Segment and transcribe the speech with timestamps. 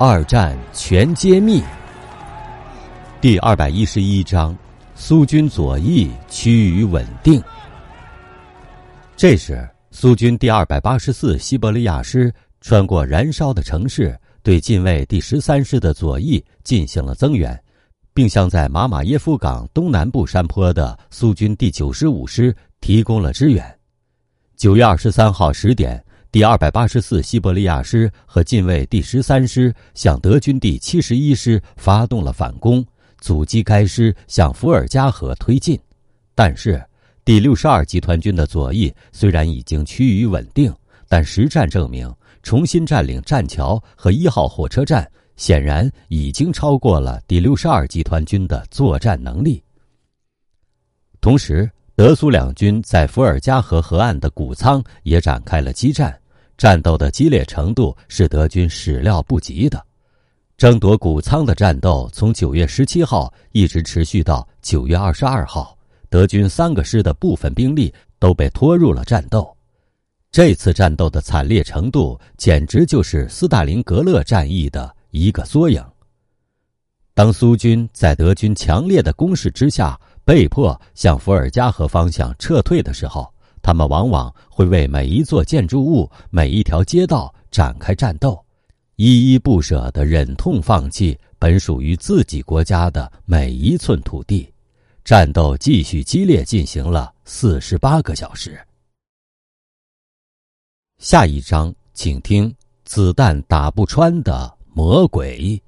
[0.00, 1.60] 二战全揭秘。
[3.20, 4.56] 第二百一十一章：
[4.94, 7.42] 苏军左翼趋于稳定。
[9.16, 17.60] 这时，苏军第二百八十四西伯利亚师穿过燃烧的城市，对近卫第十三师的左翼进行了增援，
[18.14, 23.78] 并向在马马耶夫港东南部山坡的苏军第九十五师提供了支援。
[24.56, 26.00] 九月二十三号十点。
[26.30, 32.84] 第二百八十四西伯利亚师和近卫第十三师向德军第七十一师发动了反攻，
[33.18, 35.80] 阻击该师向伏尔加河推进。
[36.34, 36.84] 但是，
[37.24, 40.70] 第六十二集团军的左翼虽然已经趋于稳定，
[41.08, 49.62] 但实战证明，重新占领栈桥和一号火车站显然已经超过了第六十二集团军的作战能力。
[51.22, 56.16] 同时，德苏两军在伏尔加河河岸的谷仓也展开了激战，
[56.56, 59.84] 战斗的激烈程度是德军始料不及的。
[60.56, 65.76] 争夺谷仓的战斗从九月十七号一直持续到九月二十二号，
[66.08, 69.52] 德军三个师的部分兵力都被拖入了战斗。
[70.30, 75.84] 这次战斗的惨烈程度，简直就是斯大林格勒战役的一个缩影。
[77.12, 88.38] 当苏军在德军强烈的攻势之下，被迫向伏尔加河方向撤退的时候，他们往往会为每一座建筑物、每一条街道展开战斗，
[88.96, 94.52] 依依不舍地忍痛放弃本属于自己国家的每一寸土地。
[95.02, 98.60] 战斗继续激烈进行了四十八个小时。
[100.98, 105.58] 下一章，请听：子弹打不穿的魔鬼。